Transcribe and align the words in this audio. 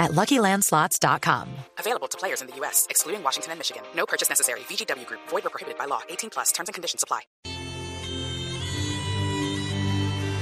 at 0.00 0.10
LuckyLandSlots.com. 0.10 1.48
Available 1.78 2.08
to 2.08 2.18
players 2.18 2.40
in 2.40 2.48
the 2.48 2.56
U.S., 2.56 2.88
excluding 2.90 3.22
Washington 3.22 3.52
and 3.52 3.60
Michigan. 3.60 3.84
No 3.94 4.06
purchase 4.06 4.28
necessary. 4.28 4.60
VGW 4.60 5.06
Group. 5.06 5.20
Void 5.28 5.46
or 5.46 5.50
prohibited 5.50 5.78
by 5.78 5.84
law. 5.84 6.00
18 6.08 6.30
plus. 6.30 6.50
Terms 6.50 6.68
and 6.68 6.74
conditions 6.74 7.04
apply. 7.04 7.20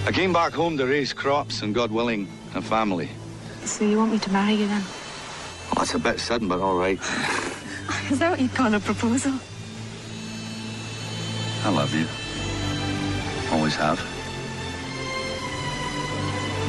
I 0.07 0.13
came 0.13 0.33
back 0.33 0.55
home 0.55 0.79
to 0.79 0.87
raise 0.87 1.13
crops 1.13 1.61
and, 1.61 1.75
God 1.75 1.91
willing, 1.91 2.29
a 2.55 2.63
family. 2.63 3.11
So 3.65 3.85
you 3.85 3.99
want 3.99 4.13
me 4.13 4.19
to 4.21 4.33
marry 4.33 4.55
you 4.55 4.67
then? 4.67 4.81
Oh, 4.83 5.73
well, 5.77 5.85
that's 5.85 5.93
a 5.93 5.99
bit 5.99 6.19
sudden, 6.19 6.49
but 6.49 6.61
all 6.61 6.77
right. 6.77 6.99
Is 8.11 8.19
that 8.21 8.31
what 8.31 8.41
you'd 8.41 8.55
call 8.55 8.73
a 8.73 8.81
proposal? 8.81 9.33
I 11.65 11.69
love 11.71 11.93
you. 11.95 12.07
Always 13.55 13.75
have. 13.75 14.01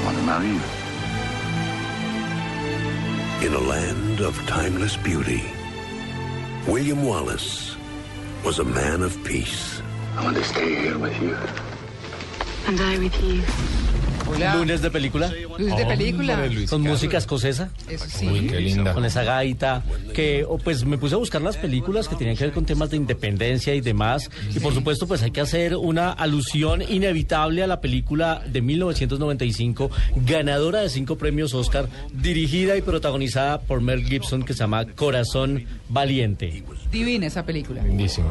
I 0.01 0.05
want 0.05 0.17
to 0.17 0.23
marry 0.23 0.47
you. 0.47 0.78
In 3.41 3.53
a 3.53 3.59
land 3.59 4.19
of 4.19 4.35
timeless 4.47 4.97
beauty, 4.97 5.41
William 6.67 7.05
Wallace 7.05 7.77
was 8.43 8.59
a 8.59 8.65
man 8.65 9.01
of 9.01 9.15
peace. 9.23 9.81
I 10.17 10.25
want 10.25 10.35
to 10.35 10.43
stay 10.43 10.75
here 10.75 10.97
with 10.97 11.15
you. 11.21 11.37
And 12.67 12.81
I 12.81 12.99
with 12.99 13.23
you. 13.23 13.41
Lunes 14.55 14.81
de 14.81 14.91
película. 14.91 15.31
Luis 15.57 15.75
de 15.75 15.85
película. 15.85 16.47
Con 16.69 16.81
música 16.81 17.17
escocesa. 17.17 17.69
Eso 17.89 18.05
sí. 18.07 18.27
Uy, 18.27 18.47
qué 18.47 18.59
linda. 18.59 18.93
Con 18.93 19.05
esa 19.05 19.23
gaita. 19.23 19.83
Que 20.13 20.45
oh, 20.47 20.57
pues 20.57 20.85
me 20.85 20.97
puse 20.97 21.15
a 21.15 21.17
buscar 21.17 21.41
las 21.41 21.57
películas 21.57 22.07
que 22.07 22.15
tenían 22.15 22.35
que 22.37 22.45
ver 22.45 22.53
con 22.53 22.65
temas 22.65 22.89
de 22.89 22.97
independencia 22.97 23.73
y 23.75 23.81
demás. 23.81 24.29
Y 24.55 24.59
por 24.59 24.73
supuesto, 24.73 25.07
pues 25.07 25.21
hay 25.23 25.31
que 25.31 25.41
hacer 25.41 25.75
una 25.75 26.11
alusión 26.11 26.81
inevitable 26.81 27.63
a 27.63 27.67
la 27.67 27.81
película 27.81 28.41
de 28.45 28.61
1995, 28.61 29.89
ganadora 30.25 30.81
de 30.81 30.89
cinco 30.89 31.17
premios 31.17 31.53
Oscar, 31.53 31.87
dirigida 32.13 32.77
y 32.77 32.81
protagonizada 32.81 33.59
por 33.61 33.81
Mel 33.81 34.03
Gibson, 34.05 34.43
que 34.43 34.53
se 34.53 34.59
llama 34.59 34.85
Corazón 34.85 35.65
Valiente. 35.89 36.63
Divina 36.91 37.27
esa 37.27 37.45
película. 37.45 37.81
Lindísimo. 37.83 38.29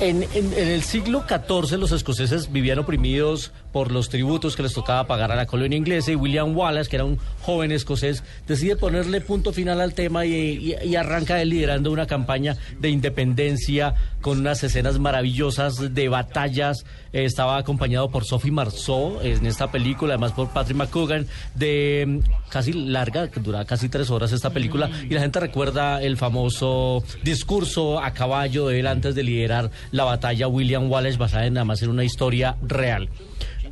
En, 0.00 0.22
en- 0.22 0.52
en 0.52 0.68
el 0.68 0.82
siglo 0.82 1.24
XIV 1.28 1.76
los 1.78 1.90
escoceses 1.90 2.52
vivían 2.52 2.78
oprimidos 2.78 3.52
por 3.78 3.92
los 3.92 4.08
tributos 4.08 4.56
que 4.56 4.64
les 4.64 4.72
tocaba 4.72 5.06
pagar 5.06 5.30
a 5.30 5.36
la 5.36 5.46
colonia 5.46 5.78
inglesa 5.78 6.10
y 6.10 6.16
William 6.16 6.56
Wallace, 6.56 6.90
que 6.90 6.96
era 6.96 7.04
un 7.04 7.16
joven 7.42 7.70
escocés, 7.70 8.24
decide 8.48 8.74
ponerle 8.74 9.20
punto 9.20 9.52
final 9.52 9.80
al 9.80 9.94
tema 9.94 10.26
y, 10.26 10.74
arranca 10.96 11.40
él 11.40 11.50
liderando 11.50 11.92
una 11.92 12.08
campaña 12.08 12.56
de 12.80 12.90
independencia 12.90 13.94
con 14.20 14.40
unas 14.40 14.64
escenas 14.64 14.98
maravillosas 14.98 15.94
de 15.94 16.08
batallas. 16.08 16.84
Eh, 17.12 17.24
estaba 17.24 17.56
acompañado 17.56 18.10
por 18.10 18.24
Sophie 18.24 18.50
Marceau 18.50 19.20
en 19.22 19.46
esta 19.46 19.70
película, 19.70 20.14
además 20.14 20.32
por 20.32 20.48
Patrick 20.48 20.76
McCogan, 20.76 21.28
de 21.54 22.04
mm, 22.04 22.48
casi 22.48 22.72
larga, 22.72 23.30
que 23.30 23.38
dura 23.38 23.64
casi 23.64 23.88
tres 23.88 24.10
horas 24.10 24.32
esta 24.32 24.50
película, 24.50 24.90
y 25.08 25.14
la 25.14 25.20
gente 25.20 25.38
recuerda 25.38 26.02
el 26.02 26.16
famoso 26.16 27.04
discurso 27.22 28.02
a 28.02 28.10
caballo 28.10 28.66
de 28.66 28.80
él 28.80 28.88
antes 28.88 29.14
de 29.14 29.22
liderar 29.22 29.70
la 29.92 30.02
batalla 30.02 30.48
William 30.48 30.90
Wallace, 30.90 31.16
basada 31.16 31.46
en 31.46 31.54
nada 31.54 31.64
más 31.64 31.80
en 31.82 31.90
una 31.90 32.02
historia 32.02 32.56
real. 32.60 33.08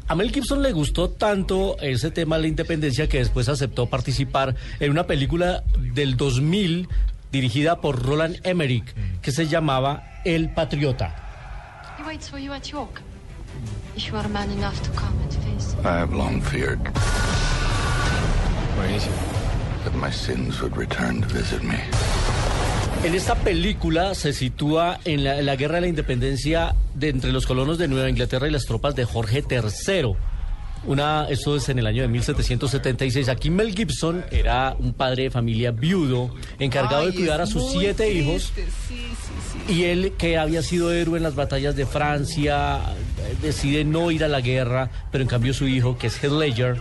A 0.09 0.15
Mel 0.15 0.31
Gibson 0.33 0.63
le 0.63 0.73
gustó 0.73 1.11
tanto 1.11 1.77
ese 1.81 2.11
tema 2.13 2.37
de 2.37 2.43
la 2.43 2.49
independencia 2.49 3.09
que 3.09 3.19
después 3.19 3.49
aceptó 3.49 3.87
participar 3.87 4.55
en 4.79 4.91
una 4.93 5.05
película 5.07 5.65
del 5.95 6.17
2000 6.17 6.89
dirigida 7.33 7.81
por 7.81 8.05
Roland 8.05 8.39
Emmerich 8.45 8.95
que 9.21 9.33
se 9.33 9.49
llamaba 9.49 10.21
El 10.25 10.51
Patriota. 10.51 11.15
He 11.99 12.05
waits 12.05 12.31
for 12.31 12.39
you 12.39 12.53
at 12.53 12.65
York. 12.71 13.03
If 13.97 14.09
you 14.09 14.17
are 14.17 14.29
man 14.29 14.51
enough 14.53 14.81
to 14.83 14.91
come 14.93 15.17
and 15.23 15.33
face 15.33 15.75
I 15.85 15.99
have 15.99 16.15
long 16.15 16.41
feared 16.41 16.79
Buenísimo. 18.77 19.13
that 19.85 19.95
my 19.95 20.11
sins 20.11 20.61
would 20.61 20.77
return 20.77 21.21
to 21.23 21.29
visit 21.29 21.63
me. 21.63 21.79
En 23.05 23.15
esta 23.15 23.37
película 23.37 24.15
se 24.15 24.33
sitúa 24.33 24.99
en 25.05 25.23
la, 25.23 25.39
en 25.39 25.47
la 25.47 25.57
guerra 25.57 25.77
de 25.77 25.83
la 25.83 25.87
independencia 25.87 26.75
de 26.95 27.11
entre 27.11 27.33
los 27.33 27.47
colonos 27.47 27.79
de 27.79 27.87
Nueva 27.89 28.09
Inglaterra 28.09 28.49
y 28.49 28.51
las 28.51 28.65
tropas 28.65 28.97
de 28.97 29.05
Jorge 29.05 29.45
III. 29.49 30.17
Una, 30.87 31.27
esto 31.29 31.57
es 31.57 31.69
en 31.69 31.79
el 31.79 31.87
año 31.87 32.03
de 32.03 32.09
1776. 32.09 33.29
Aquí 33.29 33.51
Mel 33.51 33.75
Gibson 33.75 34.25
era 34.31 34.77
un 34.79 34.93
padre 34.93 35.25
de 35.25 35.31
familia 35.31 35.71
viudo, 35.71 36.35
encargado 36.59 37.03
Ay, 37.03 37.11
de 37.11 37.17
cuidar 37.17 37.41
a 37.41 37.47
sus 37.47 37.73
siete 37.73 38.13
hijos. 38.13 38.53
Sí, 38.55 38.63
sí, 38.89 39.03
sí. 39.67 39.73
Y 39.73 39.85
él, 39.85 40.13
que 40.17 40.39
había 40.39 40.63
sido 40.63 40.93
héroe 40.93 41.17
en 41.17 41.25
las 41.25 41.35
batallas 41.35 41.75
de 41.77 41.87
Francia, 41.87 42.81
decide 43.43 43.85
no 43.85 44.11
ir 44.11 44.25
a 44.25 44.29
la 44.29 44.41
guerra, 44.41 44.91
pero 45.11 45.23
en 45.23 45.29
cambio 45.29 45.55
su 45.55 45.67
hijo, 45.67 45.99
que 45.99 46.09
es 46.09 46.23
Heath 46.23 46.33
Ledger, 46.33 46.77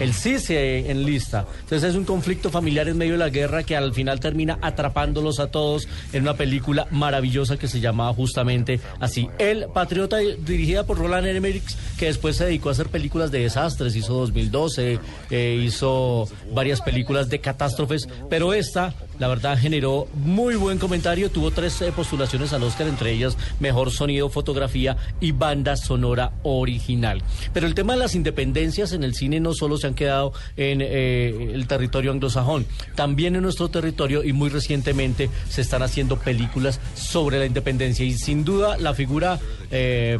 él 0.00 0.12
sí 0.12 0.38
se 0.38 0.90
enlista. 0.90 1.46
Entonces 1.60 1.90
es 1.90 1.96
un 1.96 2.04
conflicto 2.04 2.50
familiar 2.50 2.88
en 2.88 2.98
medio 2.98 3.12
de 3.12 3.18
la 3.18 3.30
guerra 3.30 3.62
que 3.62 3.76
al 3.76 3.92
final 3.94 4.20
termina 4.20 4.58
atrapándolos 4.62 5.40
a 5.40 5.48
todos 5.48 5.88
en 6.12 6.22
una 6.22 6.34
película 6.34 6.86
maravillosa 6.90 7.56
que 7.56 7.68
se 7.68 7.80
llamaba 7.80 8.12
justamente 8.14 8.80
así. 9.00 9.28
El 9.38 9.66
Patriota, 9.72 10.18
dirigida 10.18 10.84
por 10.84 10.98
Roland 10.98 11.26
Emmerich, 11.26 11.64
que 11.98 12.06
después 12.06 12.36
se 12.36 12.44
dedicó 12.44 12.68
a 12.68 12.72
hacer 12.72 12.88
películas 12.88 13.30
de 13.30 13.40
desastres, 13.40 13.96
hizo 13.96 14.14
2012, 14.14 14.98
eh, 15.30 15.62
hizo 15.64 16.28
varias 16.52 16.80
películas 16.80 17.28
de 17.28 17.40
catástrofes, 17.40 18.08
pero 18.30 18.54
esta, 18.54 18.94
la 19.18 19.28
verdad, 19.28 19.58
generó 19.58 20.08
muy 20.14 20.56
buen 20.56 20.78
comentario, 20.78 21.30
tuvo 21.30 21.50
tres 21.50 21.80
eh, 21.82 21.92
postulaciones 21.92 22.52
al 22.52 22.62
Oscar, 22.62 22.86
entre 22.88 23.12
ellas 23.12 23.36
Mejor 23.60 23.90
Sonido, 23.90 24.28
Fotografía 24.28 24.96
y 25.20 25.32
Banda 25.32 25.76
Sonora 25.84 26.32
Original. 26.42 27.22
Pero 27.52 27.66
el 27.66 27.74
tema 27.74 27.92
de 27.92 28.00
las 28.00 28.14
independencias 28.14 28.92
en 28.92 29.04
el 29.04 29.14
cine 29.14 29.40
no 29.40 29.54
solo 29.54 29.76
se 29.76 29.86
han 29.86 29.94
quedado 29.94 30.32
en 30.56 30.80
eh, 30.80 31.52
el 31.54 31.66
territorio 31.66 32.10
anglosajón, 32.10 32.66
también 32.94 33.36
en 33.36 33.42
nuestro 33.42 33.68
territorio 33.68 34.24
y 34.24 34.32
muy 34.32 34.48
recientemente 34.48 35.30
se 35.48 35.60
están 35.60 35.82
haciendo 35.82 36.18
películas 36.18 36.80
sobre 36.94 37.38
la 37.38 37.46
independencia 37.46 38.04
y 38.04 38.12
sin 38.14 38.44
duda 38.44 38.76
la 38.78 38.94
figura... 38.94 39.38
eh, 39.70 40.18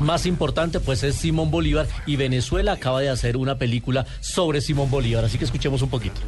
más 0.00 0.26
importante 0.26 0.80
pues 0.80 1.02
es 1.02 1.16
Simón 1.16 1.50
Bolívar 1.50 1.86
y 2.06 2.16
Venezuela 2.16 2.72
acaba 2.72 3.00
de 3.00 3.08
hacer 3.08 3.36
una 3.36 3.56
película 3.56 4.06
sobre 4.20 4.60
Simón 4.60 4.90
Bolívar, 4.90 5.24
así 5.24 5.38
que 5.38 5.44
escuchemos 5.44 5.82
un 5.82 5.88
poquito. 5.88 6.20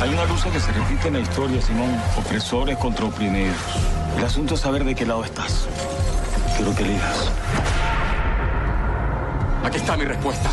Hay 0.00 0.08
una 0.08 0.24
lucha 0.24 0.50
que 0.50 0.58
se 0.58 0.72
repite 0.72 1.08
en 1.08 1.14
la 1.14 1.20
historia, 1.20 1.60
Simón. 1.60 1.94
Opresores 2.16 2.78
contra 2.78 3.04
oprimidos. 3.04 3.54
El 4.16 4.24
asunto 4.24 4.54
es 4.54 4.60
saber 4.60 4.82
de 4.82 4.94
qué 4.94 5.04
lado 5.04 5.22
estás. 5.22 5.68
Quiero 6.56 6.74
que 6.74 6.84
elijas. 6.84 7.30
Aquí 9.62 9.76
está 9.76 9.98
mi 9.98 10.04
respuesta. 10.06 10.50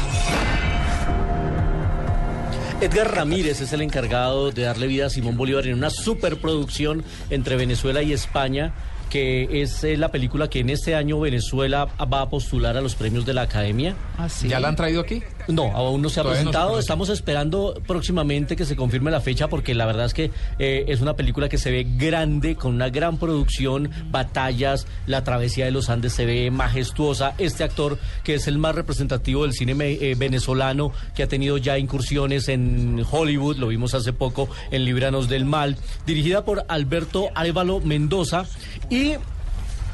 Edgar 2.82 3.16
Ramírez 3.16 3.62
es 3.62 3.72
el 3.72 3.82
encargado 3.82 4.52
de 4.52 4.64
darle 4.64 4.86
vida 4.86 5.06
a 5.06 5.10
Simón 5.10 5.38
Bolívar 5.38 5.66
en 5.66 5.76
una 5.76 5.90
superproducción 5.92 7.06
entre 7.30 7.56
Venezuela 7.56 8.04
y 8.04 8.12
España, 8.12 8.74
que 9.10 9.62
es 9.62 9.82
eh, 9.86 9.96
la 9.96 10.12
película 10.12 10.50
que 10.50 10.60
en 10.60 10.70
este 10.70 10.94
año 10.94 11.22
Venezuela 11.22 11.86
va 11.86 12.22
a 12.22 12.30
postular 12.30 12.76
a 12.76 12.82
los 12.82 12.96
premios 12.96 13.26
de 13.26 13.34
la 13.34 13.44
Academia. 13.44 13.96
Ah, 14.18 14.28
sí. 14.28 14.50
¿Ya 14.50 14.60
la 14.60 14.68
han 14.68 14.76
traído 14.76 15.00
aquí? 15.00 15.24
No, 15.48 15.72
aún 15.74 16.02
no 16.02 16.10
se 16.10 16.20
ha 16.20 16.24
Todavía 16.24 16.44
no 16.44 16.52
se 16.52 16.54
presentado. 16.54 16.80
Estamos 16.80 17.10
esperando 17.10 17.82
próximamente 17.88 18.56
que 18.56 18.66
se 18.66 18.76
confirme 18.76 19.12
la 19.12 19.22
fecha 19.22 19.48
porque 19.48 19.74
la 19.74 19.86
verdad 19.86 20.06
es 20.06 20.14
que 20.14 20.32
eh, 20.60 20.86
es 20.88 21.02
una 21.02 21.16
película 21.16 21.50
que 21.50 21.58
se 21.58 21.72
ve 21.72 21.88
grande, 21.98 22.56
con 22.56 22.76
una 22.76 22.90
gran 22.90 23.18
producción, 23.18 23.90
batallas, 24.12 24.88
la 25.06 25.24
travesía 25.24 25.66
de 25.66 25.72
los 25.72 25.90
Andes 25.90 26.14
se 26.14 26.26
ve 26.26 26.52
majestuosa. 26.52 27.34
Este 27.38 27.64
actor 27.64 27.98
que 28.24 28.36
es 28.36 28.48
el 28.48 28.58
más 28.58 28.76
representativo 28.76 29.44
del 29.44 29.54
cine 29.54 29.76
eh, 29.80 30.16
venezolano, 30.18 30.92
que 31.16 31.24
ha 31.24 31.28
tenido 31.28 31.58
ya 31.58 31.78
incursiones 31.78 32.50
en 32.50 33.06
Hollywood, 33.10 33.58
lo 33.58 33.68
vimos 33.68 33.94
hace 33.94 34.14
poco 34.14 34.50
en 34.72 34.86
Libranos 34.86 35.30
del 35.30 35.46
Mal, 35.46 35.78
dirigida 36.06 36.44
por 36.44 36.66
Alberto 36.68 37.30
Arevalo 37.36 37.80
Mendoza 37.80 38.46
y 38.90 39.14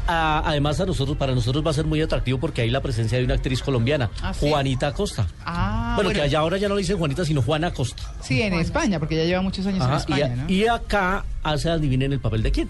Ah, 0.08 0.44
además 0.46 0.80
a 0.82 0.86
nosotros, 0.86 1.16
para 1.18 1.34
nosotros 1.34 1.66
va 1.66 1.72
a 1.72 1.74
ser 1.74 1.86
muy 1.86 2.02
atractivo 2.02 2.38
porque 2.40 2.62
hay 2.62 2.70
la 2.70 2.82
presencia 2.82 3.18
de 3.18 3.24
una 3.24 3.36
actriz 3.36 3.62
colombiana, 3.62 4.10
¿Ah, 4.22 4.34
sí? 4.34 4.50
Juanita 4.50 4.88
Acosta. 4.88 5.28
Ah, 5.46 5.94
bueno, 5.96 6.10
bueno. 6.10 6.20
que 6.20 6.22
allá 6.26 6.40
ahora 6.40 6.58
ya 6.58 6.68
no 6.68 6.76
le 6.76 6.82
dicen 6.82 6.98
Juanita, 6.98 7.24
sino 7.24 7.42
Juana 7.42 7.68
Acosta. 7.68 8.04
Sí, 8.22 8.42
en 8.42 8.54
España, 8.56 9.00
porque 9.00 9.16
ya 9.16 9.24
lleva 9.24 9.42
muchos 9.42 9.66
años 9.66 9.86
en 9.86 9.94
y, 9.94 9.96
España, 9.96 10.26
a- 10.26 10.36
¿no? 10.36 10.50
y 10.50 10.68
acá 10.68 11.24
hace 11.44 11.70
adivinen 11.70 12.12
el 12.14 12.20
papel 12.20 12.44
de 12.44 12.52
quién. 12.52 12.70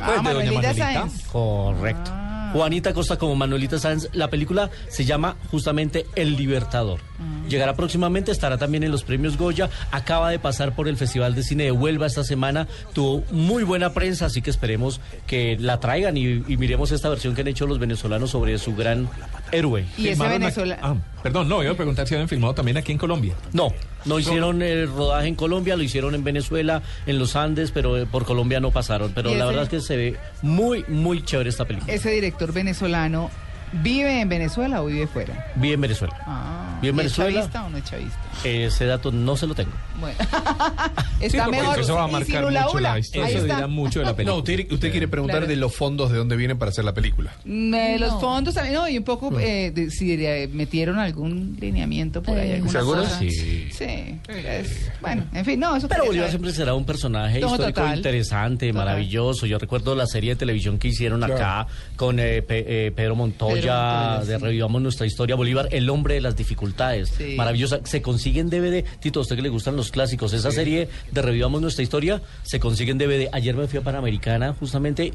ah, 0.00 0.06
de 0.06 0.12
doña 0.12 0.22
Manuelita 0.22 0.52
Manuelita. 0.54 0.74
Sáenz. 0.74 1.26
Correcto. 1.32 2.10
Ah. 2.14 2.50
Juanita 2.52 2.94
Costa 2.94 3.18
como 3.18 3.34
Manuelita 3.34 3.78
Sáenz. 3.78 4.08
La 4.12 4.28
película 4.30 4.70
se 4.88 5.04
llama 5.04 5.34
justamente 5.50 6.06
El 6.14 6.36
Libertador. 6.36 7.00
Llegará 7.48 7.74
próximamente, 7.74 8.32
estará 8.32 8.58
también 8.58 8.82
en 8.82 8.90
los 8.90 9.02
premios 9.02 9.36
Goya. 9.36 9.70
Acaba 9.90 10.30
de 10.30 10.38
pasar 10.38 10.74
por 10.74 10.88
el 10.88 10.96
Festival 10.96 11.34
de 11.34 11.42
Cine 11.42 11.64
de 11.64 11.72
Huelva 11.72 12.06
esta 12.06 12.24
semana. 12.24 12.66
Tuvo 12.92 13.24
muy 13.30 13.64
buena 13.64 13.92
prensa, 13.92 14.26
así 14.26 14.42
que 14.42 14.50
esperemos 14.50 15.00
que 15.26 15.56
la 15.58 15.80
traigan 15.80 16.16
y, 16.16 16.44
y 16.46 16.56
miremos 16.56 16.92
esta 16.92 17.08
versión 17.08 17.34
que 17.34 17.42
han 17.42 17.48
hecho 17.48 17.66
los 17.66 17.78
venezolanos 17.78 18.30
sobre 18.30 18.58
su 18.58 18.74
gran 18.74 19.08
héroe. 19.52 19.84
Y 19.96 20.08
ese 20.08 20.22
Venezuela. 20.22 20.78
Ah, 20.82 20.96
perdón, 21.22 21.48
no, 21.48 21.62
iba 21.62 21.72
a 21.72 21.76
preguntar 21.76 22.06
si 22.06 22.14
habían 22.14 22.28
filmado 22.28 22.54
también 22.54 22.76
aquí 22.76 22.92
en 22.92 22.98
Colombia. 22.98 23.34
No, 23.52 23.72
no 24.04 24.18
hicieron 24.18 24.62
el 24.62 24.88
rodaje 24.88 25.28
en 25.28 25.34
Colombia, 25.34 25.76
lo 25.76 25.82
hicieron 25.82 26.14
en 26.14 26.24
Venezuela, 26.24 26.82
en 27.06 27.18
los 27.18 27.36
Andes, 27.36 27.70
pero 27.70 27.96
eh, 27.96 28.06
por 28.06 28.24
Colombia 28.24 28.60
no 28.60 28.70
pasaron. 28.70 29.12
Pero 29.14 29.30
¿Y 29.30 29.36
la 29.36 29.46
verdad 29.46 29.64
es 29.64 29.68
que 29.68 29.80
se 29.80 29.96
ve 29.96 30.16
muy, 30.42 30.84
muy 30.88 31.24
chévere 31.24 31.50
esta 31.50 31.64
película. 31.64 31.92
Ese 31.92 32.10
director 32.10 32.52
venezolano, 32.52 33.30
¿vive 33.72 34.20
en 34.20 34.28
Venezuela 34.28 34.82
o 34.82 34.86
vive 34.86 35.06
fuera? 35.06 35.52
Vi 35.56 35.72
en 35.72 35.80
Venezuela. 35.80 36.16
Ah, 36.26 36.78
¿Vive 36.82 36.90
en 36.90 36.96
¿y 36.96 37.06
¿Es 37.06 37.16
Venezuela? 37.16 37.40
chavista 37.40 37.64
o 37.64 37.70
no 37.70 37.78
es 37.78 37.84
chavista? 37.84 38.18
Ese 38.44 38.84
dato 38.86 39.10
no 39.12 39.36
se 39.36 39.46
lo 39.46 39.54
tengo. 39.54 39.72
Bueno. 39.98 40.14
Sí, 40.20 40.26
está 41.26 41.44
porque 41.46 41.60
mejor. 41.60 41.80
eso 41.80 41.94
va 41.94 42.04
a 42.04 42.08
marcar 42.08 42.44
mucho 42.44 42.80
la 42.80 42.98
historia. 42.98 43.28
Eso 43.28 43.38
está. 43.38 43.54
dirá 43.56 43.66
mucho 43.66 43.98
de 44.00 44.04
la 44.04 44.12
película. 44.16 44.34
No, 44.34 44.38
usted, 44.40 44.70
usted 44.72 44.90
quiere 44.90 45.08
preguntar 45.08 45.36
Claro. 45.38 45.46
de 45.48 45.56
los 45.56 45.74
fondos 45.74 46.10
de 46.12 46.18
dónde 46.18 46.36
vienen 46.36 46.58
para 46.58 46.70
hacer 46.70 46.84
la 46.84 46.92
película. 46.92 47.32
Eh, 47.46 47.96
Los 47.98 48.20
fondos 48.20 48.54
también, 48.54 48.74
no, 48.74 48.88
y 48.88 48.98
un 48.98 49.04
poco, 49.04 49.38
eh, 49.40 49.70
de- 49.74 49.90
si 49.90 50.12
eh, 50.12 50.48
metieron 50.52 50.98
algún 50.98 51.56
lineamiento 51.60 52.22
por 52.22 52.38
ahí. 52.38 52.52
alguna 52.52 52.72
¿Seguro? 52.72 53.02
cosa. 53.02 53.18
Sí. 53.18 53.30
Sí. 53.70 54.20
es- 54.28 54.90
bueno, 55.00 55.24
en 55.32 55.44
fin, 55.44 55.58
no, 55.58 55.74
eso 55.76 55.88
Pero 55.88 56.04
Bolívar 56.04 56.28
siempre 56.28 56.52
será 56.52 56.74
un 56.74 56.84
personaje 56.84 57.40
histórico 57.40 57.80
total. 57.80 57.96
interesante, 57.96 58.68
Total. 58.68 58.84
maravilloso. 58.84 59.46
Yo 59.46 59.58
recuerdo 59.58 59.94
la 59.94 60.06
serie 60.06 60.30
de 60.30 60.36
televisión 60.36 60.78
que 60.78 60.88
hicieron 60.88 61.24
acá 61.24 61.66
con 61.96 62.18
eh, 62.20 62.42
Pe- 62.42 62.86
eh, 62.86 62.92
Pedro 62.92 63.14
Montoya, 63.16 63.55
Montoya, 63.56 64.24
de. 64.24 64.38
Revivamos 64.38 64.82
nuestra 64.82 65.06
historia. 65.06 65.36
Bolívar, 65.36 65.68
el 65.72 65.88
hombre 65.90 66.14
de 66.14 66.20
las 66.20 66.36
dificultades. 66.36 67.10
Sí. 67.16 67.34
Maravillosa. 67.36 67.80
Se 67.84 68.02
consigue 68.02 68.40
en 68.40 68.50
DVD. 68.50 68.84
Tito, 69.00 69.20
a 69.20 69.22
usted 69.22 69.36
que 69.36 69.42
le 69.42 69.48
gustan 69.48 69.76
los 69.76 69.90
clásicos. 69.90 70.32
Esa 70.32 70.50
serie 70.52 70.88
de 71.10 71.22
Revivamos 71.22 71.60
nuestra 71.60 71.82
historia 71.82 72.22
se 72.42 72.60
consigue 72.60 72.92
en 72.92 72.98
DVD. 72.98 73.28
Ayer 73.32 73.54
me 73.56 73.66
fui 73.66 73.78
a 73.78 73.82
Panamericana, 73.82 74.54
justamente. 74.58 75.12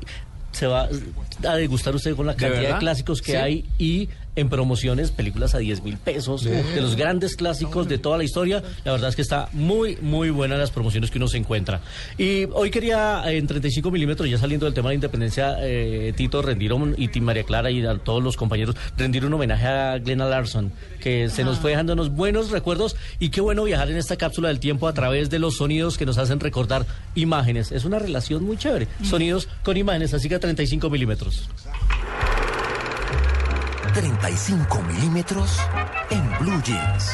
Se 0.51 0.67
va 0.67 0.89
a 1.47 1.55
degustar 1.55 1.95
usted 1.95 2.13
con 2.13 2.25
la 2.25 2.35
cantidad 2.35 2.73
de, 2.73 2.79
clásicos 2.79 3.21
que 3.21 3.31
Sí. 3.31 3.37
hay 3.37 3.65
y 3.79 4.09
en 4.35 4.49
promociones 4.49 5.11
películas 5.11 5.55
a 5.55 5.57
10 5.57 5.83
mil 5.83 5.97
pesos 5.97 6.43
de 6.43 6.81
los 6.81 6.95
grandes 6.95 7.35
clásicos 7.35 7.87
de 7.87 7.97
toda 7.97 8.17
la 8.17 8.23
historia. 8.23 8.63
La 8.85 8.93
verdad 8.93 9.09
es 9.09 9.15
que 9.15 9.21
está 9.21 9.49
muy, 9.53 9.97
muy 9.97 10.29
buena 10.29 10.57
las 10.57 10.71
promociones 10.71 11.11
que 11.11 11.17
uno 11.17 11.27
se 11.27 11.37
encuentra. 11.37 11.81
Y 12.17 12.45
hoy 12.53 12.71
quería, 12.71 13.23
eh, 13.29 13.37
en 13.37 13.47
35 13.47 13.91
milímetros, 13.91 14.29
ya 14.29 14.37
saliendo 14.37 14.65
del 14.65 14.73
tema 14.73 14.89
de 14.89 14.93
la 14.93 14.95
independencia, 14.95 15.57
eh, 15.59 16.13
Tito, 16.15 16.41
rendir 16.41 16.73
un, 16.73 16.95
y 16.97 17.09
Tim 17.09 17.23
María 17.23 17.43
Clara 17.43 17.71
y 17.71 17.85
a 17.85 17.97
todos 17.97 18.23
los 18.23 18.37
compañeros, 18.37 18.75
rendir 18.97 19.25
un 19.25 19.33
homenaje 19.33 19.67
a 19.67 19.97
Glenna 19.97 20.25
Larson, 20.25 20.71
que 20.99 21.29
se 21.29 21.43
nos 21.43 21.59
fue 21.59 21.71
dejando 21.71 21.93
unos 21.93 22.09
buenos 22.09 22.51
recuerdos 22.51 22.95
y 23.19 23.29
qué 23.29 23.41
bueno 23.41 23.63
viajar 23.63 23.89
en 23.89 23.97
esta 23.97 24.15
cápsula 24.15 24.47
del 24.47 24.59
tiempo 24.59 24.87
a 24.87 24.93
través 24.93 25.29
de 25.29 25.39
los 25.39 25.57
sonidos 25.57 25.97
que 25.97 26.05
nos 26.05 26.17
hacen 26.17 26.39
recordar 26.39 26.85
imágenes. 27.15 27.71
Es 27.71 27.85
una 27.85 27.99
relación 27.99 28.43
muy 28.43 28.57
chévere. 28.57 28.87
Sonidos 29.03 29.47
con 29.63 29.77
imágenes, 29.77 30.13
así 30.13 30.29
que 30.29 30.35
a 30.35 30.39
35 30.39 30.89
milímetros. 30.89 31.49
35 33.93 34.81
milímetros 34.83 35.59
en 36.09 36.29
Blue 36.39 36.61
Jeans. 36.63 37.11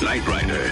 Knight 0.00 0.26
Rider. 0.26 0.70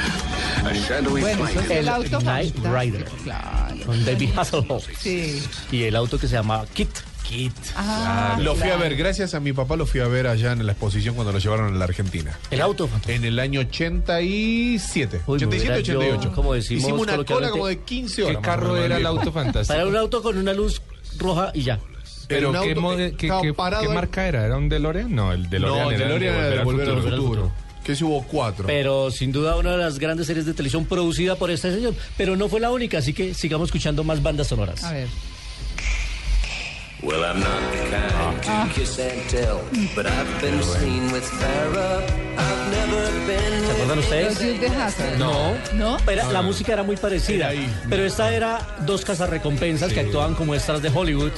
A 0.65 0.73
shadowy 0.73 1.21
Bueno, 1.21 1.47
eso 1.47 1.61
es 1.61 1.71
El 1.71 1.79
el 1.79 1.89
auto 1.89 2.19
Knight 2.21 2.55
fantástico, 2.55 2.79
Rider. 2.79 3.05
Claro. 3.25 3.87
Con 3.87 4.05
David 4.05 4.31
Hasselhoff. 4.37 4.87
Sí. 4.99 5.43
Y 5.71 5.85
el 5.85 5.97
auto 5.97 6.19
que 6.19 6.29
se 6.29 6.35
llama 6.35 6.65
Kit. 6.75 6.89
Kit. 7.29 7.53
Ah, 7.77 8.37
Lo 8.41 8.55
fui 8.55 8.69
a 8.71 8.77
ver, 8.77 8.97
gracias 8.97 9.35
a 9.35 9.41
mi 9.41 9.53
papá 9.53 9.77
lo 9.77 9.87
fui 9.87 10.01
a 10.01 10.07
ver 10.09 10.27
allá 10.27 10.53
en 10.53 10.65
la 10.67 10.73
exposición 10.73 11.15
cuando 11.15 11.33
lo 11.33 11.39
llevaron 11.39 11.75
a 11.75 11.79
la 11.79 11.85
Argentina. 11.85 12.39
El 12.51 12.61
auto. 12.61 12.89
En 13.09 13.25
el 13.25 13.39
año 13.39 13.61
87. 13.61 15.21
Uy, 15.27 15.39
me 15.41 15.47
87, 15.47 15.57
hubiera 15.57 15.81
yo, 15.83 15.99
88. 15.99 16.33
como 16.35 16.55
decimos 16.55 16.83
Hicimos 16.85 17.01
una 17.03 17.25
cola 17.25 17.51
como 17.51 17.67
de 17.67 17.79
15 17.81 18.23
horas. 18.25 18.37
¿Qué 18.37 18.43
carro 18.43 18.77
era 18.77 18.97
el 18.97 19.07
auto 19.07 19.33
fantástico? 19.33 19.75
Para 19.77 19.89
un 19.89 19.97
auto 19.97 20.23
con 20.23 20.37
una 20.39 20.53
luz 20.53 20.83
roja 21.19 21.51
y 21.55 21.63
ya. 21.63 21.79
Pero 22.29 22.53
¿qué, 22.53 22.59
auto 22.59 22.81
mode- 22.81 23.11
que 23.13 23.17
qué- 23.17 23.27
estaba 23.27 23.43
qué- 23.43 23.55
parado 23.55 23.83
qué 23.83 23.89
ahí. 23.89 23.95
marca 23.95 24.27
era? 24.27 24.45
¿Era 24.47 24.57
un 24.57 24.69
DeLorean? 24.69 25.15
No, 25.15 25.33
el 25.33 25.51
DeLorean 25.51 25.85
No, 25.85 25.91
el 25.91 25.97
era 25.97 26.07
DeLorean 26.09 26.35
era 26.35 26.49
de 26.51 26.65
Volver 26.65 26.89
al 26.89 27.03
Futuro. 27.03 27.17
Futuro. 27.23 27.53
Que 27.85 27.93
ese 27.93 28.05
hubo 28.05 28.23
cuatro. 28.23 28.67
Pero 28.69 29.11
sin 29.11 29.33
duda 29.33 29.57
una 29.57 29.73
de 29.73 29.79
las 29.79 29.99
grandes 29.99 30.29
series 30.29 30.47
de 30.47 30.55
televisión 30.55 30.85
producida 30.87 31.35
por 31.35 31.51
este 31.51 31.75
señor. 31.75 31.95
Pero 32.17 32.37
no 32.37 32.49
fue 32.49 32.61
la 32.61 32.71
única, 32.71 32.99
así 32.99 33.13
que 33.13 33.35
sigamos 33.35 33.69
escuchando 33.69 34.05
más 34.05 34.23
bandas 34.23 34.47
sonoras. 34.47 34.85
A 34.85 34.93
ver. 34.93 35.09
Well, 37.03 37.25
I'm 37.25 37.41
not 37.41 37.73
the 37.73 38.43
kind 38.47 38.71
to 38.73 38.75
kiss 38.79 38.97
and 38.99 39.29
tell, 39.29 39.61
but 39.97 40.07
I've 40.07 40.41
been 40.41 40.63
seen 40.63 41.11
with 41.11 41.25
Farrah. 41.25 42.01
I've 42.39 42.71
never 42.71 43.27
been 43.27 43.65
¿Se 43.67 43.73
acuerdan 43.73 43.97
Los 43.97 44.05
ustedes? 44.05 44.39
De. 44.39 45.19
No. 45.19 45.55
¿No? 45.75 45.97
Pero 46.07 46.31
la 46.31 46.43
música 46.43 46.73
era 46.75 46.85
muy 46.85 46.97
parecida. 46.97 47.51
Era 47.53 47.61
ahí. 47.61 47.75
Pero 47.91 48.05
esta 48.05 48.33
era 48.33 48.61
dos 48.87 49.05
cazarrecompensas 49.05 49.93
que 49.93 49.99
actuaban 50.01 50.35
como 50.37 50.55
extras 50.55 50.81
de 50.81 50.91
Hollywood, 50.91 51.33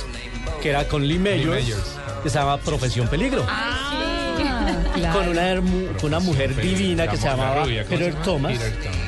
que 0.61 0.69
era 0.69 0.87
con 0.87 1.07
Lee 1.09 1.19
Mayors, 1.19 1.47
Mayors. 1.63 1.97
que 2.23 2.29
se 2.29 2.39
llama 2.39 2.59
Profesión 2.59 3.09
Peligro. 3.09 3.47
Ah, 3.49 3.84
claro. 4.95 5.19
con 5.19 5.29
una, 5.29 5.55
hermu- 5.55 5.97
con 6.01 6.07
una 6.07 6.21
mujer 6.21 6.55
divina 6.57 7.07
que 7.09 7.17
se 7.17 7.25
la 7.27 7.33
llamaba 7.37 7.65
rubia, 7.65 7.85
¿cómo 7.85 7.97
se 7.99 8.05
Heather? 8.05 8.23
Thomas, 8.23 8.59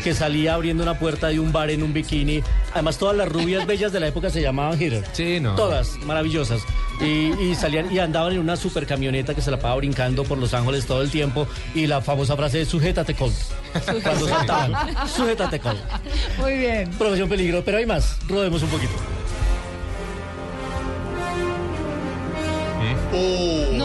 que 0.05 0.15
salía 0.15 0.55
abriendo 0.55 0.83
una 0.83 0.99
puerta 0.99 1.29
de 1.29 1.41
un 1.41 1.53
bar 1.53 1.71
en 1.71 1.83
un 1.83 1.93
bikini. 1.93 2.43
Además, 2.75 2.99
todas 2.99 3.17
las 3.17 3.29
rubias 3.29 3.67
bellas 3.67 3.93
de 3.93 4.01
la 4.01 4.09
época 4.09 4.31
se 4.31 4.41
llamaban 4.43 4.79
Heather. 4.81 5.05
Sí, 5.13 5.41
no. 5.41 5.55
Todas, 5.55 5.97
maravillosas. 6.05 6.63
Y, 7.01 7.33
y 7.51 7.55
salían 7.55 7.93
y 7.93 7.99
andaban 7.99 8.33
en 8.33 8.39
una 8.39 8.57
super 8.57 8.87
camioneta 8.87 9.35
que 9.35 9.43
se 9.43 9.51
la 9.51 9.59
pasaba 9.59 9.77
brincando 9.77 10.25
por 10.25 10.39
Los 10.39 10.55
Ángeles 10.55 10.87
todo 10.87 11.03
el 11.03 11.11
tiempo. 11.11 11.47
Y 11.75 11.87
la 11.87 12.01
famosa 12.01 12.37
frase 12.37 12.59
de 12.59 12.65
sujétate 12.67 13.15
Colt. 13.15 13.35
Cuando 14.03 14.27
saltaban. 14.29 14.73
Sujétate 15.09 15.61
Colt. 15.61 15.79
Muy 16.39 16.57
bien. 16.57 16.91
Profesión 16.93 17.29
peligro, 17.29 17.63
pero 17.65 17.79
hay 17.79 17.87
más. 17.87 18.17
Rodemos 18.29 18.63
un 18.63 18.69
poquito. 18.71 18.93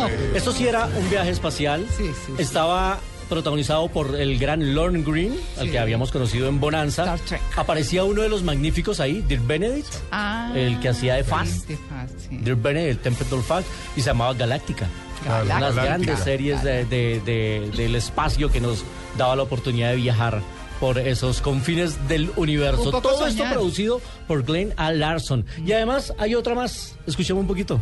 No, 0.08 0.36
Esto 0.36 0.52
sí 0.52 0.68
era 0.68 0.86
un 0.86 1.10
viaje 1.10 1.30
espacial. 1.30 1.86
Sí, 1.98 2.06
sí, 2.08 2.14
sí. 2.28 2.34
Estaba 2.38 3.00
protagonizado 3.30 3.88
por 3.88 4.20
el 4.20 4.38
gran 4.40 4.76
Lorne 4.76 5.04
Green, 5.04 5.34
al 5.58 5.66
Sí. 5.68 5.72
que 5.72 5.80
habíamos 5.80 6.12
conocido 6.12 6.50
en 6.50 6.60
Bonanza. 6.60 7.04
Star 7.04 7.20
Trek. 7.22 7.42
Aparecía 7.56 8.04
uno 8.04 8.22
de 8.24 8.30
los 8.30 8.44
magníficos 8.44 9.00
ahí, 9.00 9.22
Dirk 9.22 9.46
Benedict, 9.48 9.88
Ah, 10.12 10.52
el 10.54 10.80
que 10.82 10.90
hacía 10.90 11.16
de 11.16 11.24
Fast. 11.24 11.68
de 11.68 11.78
Fast, 11.78 12.14
sí. 12.30 12.38
Dirk 12.42 12.62
Benedict, 12.62 12.92
el 12.92 12.98
Templeton 13.00 13.42
Fast, 13.44 13.68
y 13.96 14.02
se 14.02 14.08
llamaba 14.08 14.34
Galáctica. 14.34 14.88
Galáctica. 15.24 15.58
Unas 15.58 15.76
Galáctica. 15.76 15.84
grandes 15.86 16.20
series 16.20 16.64
de- 16.64 16.84
de- 16.86 17.22
de- 17.22 17.72
del 17.78 17.96
espacio 17.96 18.52
que 18.52 18.60
nos 18.60 18.84
daba 19.18 19.36
la 19.38 19.44
oportunidad 19.44 19.92
de 19.92 19.96
viajar 19.96 20.42
por 20.82 20.98
esos 21.00 21.40
confines 21.42 22.08
del 22.10 22.32
universo. 22.36 22.90
Todo 23.02 23.28
esto 23.28 23.44
producido 23.50 24.02
por 24.28 24.44
Glenn 24.44 24.74
A. 24.78 24.92
Larson. 24.92 25.46
Y 25.66 25.72
además 25.74 26.12
hay 26.18 26.34
otra 26.36 26.54
más. 26.56 26.96
Escuchemos 27.08 27.40
un 27.42 27.48
poquito. 27.48 27.80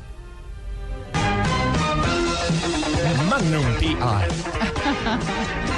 Magnum 3.42 3.66
P.I. 3.80 3.96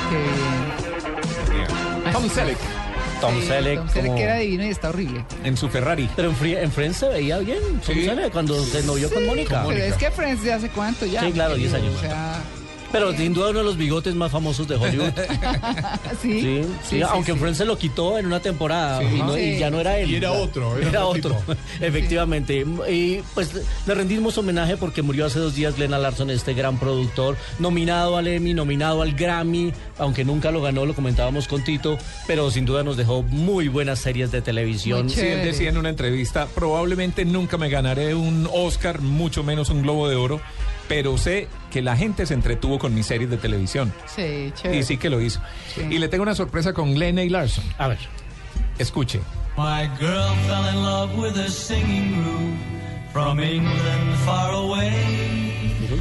Qué 0.10 0.18
bien. 0.18 2.14
Tom 2.14 2.30
Selleck 2.30 2.58
Tom 3.22 3.40
Sí, 3.40 3.48
Selleck. 3.48 3.78
Tom 3.78 3.90
Selleck 3.90 4.08
como- 4.08 4.18
que 4.18 4.24
era 4.24 4.36
divino 4.38 4.66
y 4.66 4.70
está 4.70 4.90
horrible. 4.90 5.24
en 5.44 5.56
su 5.56 5.70
Ferrari. 5.70 6.10
Pero 6.16 6.30
en, 6.30 6.36
Fri- 6.36 6.58
en 6.58 6.72
Friends 6.72 6.98
se 6.98 7.08
veía 7.08 7.38
bien. 7.38 7.60
Tom 7.86 7.94
Sí. 7.96 8.04
Selleck, 8.06 8.32
cuando 8.32 8.64
se 8.66 8.82
novió 8.84 9.12
con 9.14 9.26
Mónica. 9.28 9.64
Pero 9.68 9.84
es 9.84 9.94
que 9.96 10.10
Friends 10.10 10.44
de 10.44 10.54
hace 10.54 10.70
cuánto 10.70 11.06
ya. 11.06 11.22
Sí, 11.22 11.32
claro, 11.32 11.54
10 11.56 11.72
años. 11.76 11.94
O 11.96 12.00
sea, 12.00 12.40
Pero 12.92 13.14
sin 13.16 13.34
duda 13.34 13.50
uno 13.52 13.60
de 13.60 13.66
los 13.66 13.78
bigotes 13.78 14.16
más 14.16 14.32
famosos 14.32 14.68
de 14.68 14.76
Hollywood. 14.76 15.12
sí. 16.22 16.42
Sí, 16.42 16.62
sí, 16.90 17.02
aunque 17.02 17.32
en 17.32 17.40
Friends 17.40 17.58
se 17.58 17.66
lo 17.66 17.78
quitó 17.78 18.18
en 18.18 18.26
una 18.26 18.40
temporada 18.40 19.02
y, 19.04 19.18
no- 19.20 19.38
y 19.38 19.58
ya 19.58 19.70
no 19.70 19.80
era 19.80 19.98
él. 19.98 20.12
Y 20.12 20.16
era 20.16 20.32
otro, 20.32 20.78
era 20.78 20.90
Era, 20.90 21.06
otro 21.06 21.36
otro, 21.38 21.56
efectivamente. 21.80 22.66
Y 22.90 23.20
pues 23.34 23.52
le 23.86 23.94
rendimos 23.96 24.38
homenaje 24.38 24.78
porque 24.78 25.02
murió 25.02 25.26
hace 25.26 25.40
dos 25.40 25.56
días 25.56 25.76
Glenn 25.76 25.92
Larson, 25.92 26.30
este 26.30 26.54
gran 26.54 26.78
productor, 26.80 27.38
nominado 27.60 28.18
al 28.18 28.28
Emmy, 28.28 28.54
nominado 28.54 29.02
al 29.02 29.14
Grammy, 29.14 29.74
aunque 29.98 30.24
nunca 30.26 30.52
lo 30.52 30.62
ganó, 30.62 30.86
lo 30.86 30.94
comentábamos 30.94 31.48
con 31.48 31.64
Tito, 31.64 31.98
pero 32.28 32.50
sin 32.52 32.66
duda 32.66 32.84
nos 32.84 32.98
dejó 32.98 33.24
muy 33.24 33.68
buenas 33.68 34.00
series 34.00 34.32
de 34.32 34.42
televisión. 34.42 35.10
Sí, 35.10 35.22
él 35.22 35.44
decía 35.44 35.70
en 35.70 35.78
una 35.78 35.90
entrevista, 35.90 36.48
probablemente 36.54 37.26
nunca 37.26 37.58
me 37.58 37.70
ganaré 37.70 38.16
un 38.16 38.50
Oscar, 38.54 39.02
mucho 39.02 39.44
menos 39.44 39.70
un 39.70 39.82
Globo 39.82 40.08
de 40.10 40.16
Oro, 40.16 40.42
pero 40.92 41.18
sé 41.18 41.48
que 41.72 41.82
la 41.82 41.96
gente 41.96 42.26
se 42.26 42.34
entretuvo 42.34 42.78
con 42.78 42.94
mis 42.94 43.06
series 43.06 43.30
de 43.30 43.38
televisión. 43.38 43.94
Sí, 44.14 44.52
chévere. 44.54 44.80
Y 44.80 44.84
sí 44.84 44.98
que 44.98 45.10
lo 45.10 45.22
hizo. 45.22 45.40
Sí. 45.74 45.84
Y 45.90 46.00
le 46.00 46.10
tengo 46.10 46.24
una 46.24 46.36
sorpresa 46.36 46.74
con 46.74 46.94
Glenn 46.94 47.18
A. 47.18 47.24
Larson. 47.24 47.64
A 47.78 47.88
ver. 47.88 47.98
Escuche. 48.78 49.22
My 49.58 49.88
girl 49.98 50.36
fell 50.48 50.68
in 50.70 50.84
love 50.84 51.18
with 51.18 51.38
a 51.38 51.48
singing 51.48 52.22
group 52.22 52.58
from 53.14 53.40
England 53.40 54.16
far 54.26 54.52
away. 54.54 54.92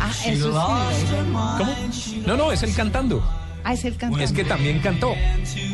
Ah, 0.00 0.10
She 0.12 0.32
eso 0.32 0.48
sí. 0.48 0.54
lost 0.54 1.12
her 1.12 1.24
¿Cómo? 1.24 2.26
No, 2.26 2.36
no, 2.36 2.50
es 2.50 2.64
él 2.64 2.74
cantando. 2.74 3.22
Ah, 3.62 3.74
es 3.74 3.84
el 3.84 3.96
cantante. 3.96 4.24
Es 4.24 4.32
que 4.32 4.42
también 4.42 4.80
cantó. 4.80 5.14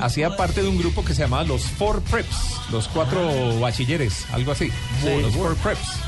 Hacía 0.03 0.37
parte 0.37 0.61
de 0.63 0.69
un 0.69 0.77
grupo 0.77 1.03
que 1.03 1.15
se 1.15 1.23
llamaba 1.23 1.45
los 1.45 1.63
Four 1.63 2.03
Preps, 2.03 2.61
los 2.71 2.87
cuatro 2.89 3.61
bachilleres, 3.61 4.27
algo 4.35 4.53
así. 4.53 4.69
Sí. 5.03 5.23
Los 5.23 5.35
Four 5.35 5.57
Preps, 5.57 6.01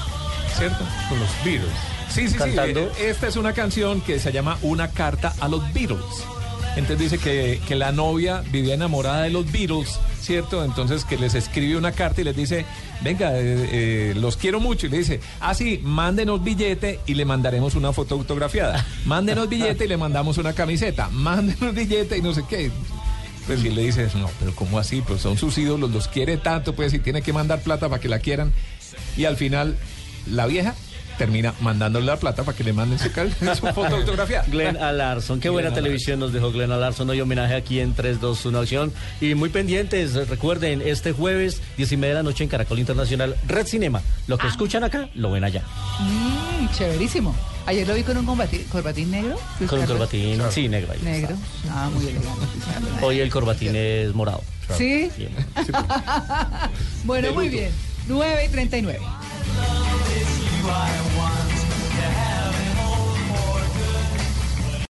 ¿cierto? 0.58 0.84
Con 1.08 1.18
los 1.20 1.30
Beatles. 1.42 1.97
Sí, 2.18 2.28
sí, 2.28 2.32
sí. 2.32 2.38
Cantando. 2.38 2.80
Eh, 2.80 3.10
Esta 3.10 3.28
es 3.28 3.36
una 3.36 3.52
canción 3.52 4.00
que 4.00 4.18
se 4.18 4.32
llama 4.32 4.58
Una 4.62 4.90
carta 4.90 5.34
a 5.40 5.48
los 5.48 5.72
Beatles. 5.72 6.04
Entonces 6.76 7.10
dice 7.10 7.18
que, 7.18 7.60
que 7.66 7.74
la 7.74 7.90
novia 7.92 8.42
vivía 8.52 8.74
enamorada 8.74 9.22
de 9.22 9.30
los 9.30 9.50
Beatles, 9.50 9.98
¿cierto? 10.20 10.64
Entonces 10.64 11.04
que 11.04 11.16
les 11.16 11.34
escribe 11.34 11.76
una 11.76 11.90
carta 11.92 12.20
y 12.20 12.24
les 12.24 12.36
dice, 12.36 12.66
venga, 13.00 13.36
eh, 13.36 13.68
eh, 13.72 14.14
los 14.16 14.36
quiero 14.36 14.60
mucho. 14.60 14.86
Y 14.86 14.90
le 14.90 14.98
dice, 14.98 15.20
ah, 15.40 15.54
sí, 15.54 15.80
mándenos 15.82 16.42
billete 16.44 17.00
y 17.06 17.14
le 17.14 17.24
mandaremos 17.24 17.74
una 17.74 17.92
foto 17.92 18.14
autografiada. 18.14 18.86
Mándenos 19.06 19.48
billete 19.48 19.86
y 19.86 19.88
le 19.88 19.96
mandamos 19.96 20.38
una 20.38 20.52
camiseta. 20.52 21.08
Mándenos 21.10 21.74
billete 21.74 22.18
y 22.18 22.22
no 22.22 22.32
sé 22.32 22.44
qué. 22.48 22.70
Pues 23.46 23.64
y 23.64 23.70
le 23.70 23.82
dices, 23.82 24.14
no, 24.14 24.30
pero 24.38 24.54
¿cómo 24.54 24.78
así? 24.78 25.00
Pues 25.00 25.22
son 25.22 25.38
sus 25.38 25.56
ídolos, 25.58 25.90
los 25.90 26.06
quiere 26.06 26.36
tanto, 26.36 26.74
pues 26.74 26.92
y 26.94 26.98
tiene 26.98 27.22
que 27.22 27.32
mandar 27.32 27.60
plata 27.62 27.88
para 27.88 28.00
que 28.00 28.08
la 28.08 28.18
quieran. 28.18 28.52
Y 29.16 29.24
al 29.24 29.36
final, 29.36 29.76
la 30.30 30.46
vieja 30.46 30.74
termina 31.18 31.52
mandándole 31.60 32.06
la 32.06 32.16
plata 32.16 32.44
para 32.44 32.56
que 32.56 32.64
le 32.64 32.72
manden 32.72 32.98
su, 32.98 33.10
cal- 33.12 33.32
su 33.40 33.66
foto 33.66 33.96
autografiada. 33.96 34.46
Glenn 34.48 34.76
Alarson, 34.76 35.40
qué 35.40 35.48
buena 35.50 35.74
televisión 35.74 36.20
nos 36.20 36.32
dejó 36.32 36.50
Glenn 36.52 36.72
Alarson. 36.72 37.10
Hoy 37.10 37.20
homenaje 37.20 37.54
aquí 37.56 37.80
en 37.80 37.92
3, 37.94 38.20
2, 38.20 38.46
1 38.46 38.58
acción. 38.60 38.92
Y 39.20 39.34
muy 39.34 39.48
pendientes, 39.50 40.14
recuerden, 40.28 40.80
este 40.82 41.12
jueves, 41.12 41.60
10 41.76 41.92
y 41.92 41.96
media 41.96 42.08
de 42.14 42.14
la 42.14 42.22
noche 42.22 42.44
en 42.44 42.50
Caracol 42.50 42.78
Internacional, 42.78 43.36
Red 43.46 43.66
Cinema. 43.66 44.00
Lo 44.28 44.38
que 44.38 44.46
escuchan 44.46 44.84
acá, 44.84 45.08
lo 45.14 45.30
ven 45.32 45.44
allá. 45.44 45.62
Mm, 46.00 46.68
chéverísimo. 46.74 47.34
Ayer 47.66 47.86
lo 47.86 47.94
vi 47.94 48.02
con 48.02 48.16
un 48.16 48.24
corbatín 48.24 49.10
negro. 49.10 49.36
Con 49.58 49.62
un 49.62 49.68
Carlos. 49.68 49.88
corbatín, 49.88 50.40
sí, 50.50 50.68
negro. 50.68 50.92
ahí 50.92 51.00
Negro. 51.02 51.34
está. 51.62 51.84
Ah, 51.84 51.90
muy 51.92 52.02
elegante. 52.06 52.46
Hoy 53.02 53.20
el 53.20 53.28
corbatín 53.28 53.76
es 53.76 54.14
morado. 54.14 54.42
¿Sí? 54.76 55.10
Bueno, 57.04 57.32
muy 57.32 57.48
bien. 57.48 57.70
9 58.06 58.44
y 58.46 58.48
39. 58.48 59.00
fly. 60.68 61.17